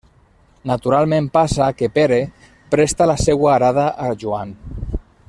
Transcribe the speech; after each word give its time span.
Naturalment 0.69 1.27
passa 1.35 1.67
que 1.81 1.89
Pere 1.99 2.19
presta 2.73 3.11
la 3.15 3.19
seua 3.27 3.55
arada 3.59 3.85
a 4.07 4.13
Joan. 4.25 4.57